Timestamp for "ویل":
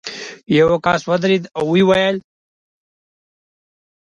1.89-2.17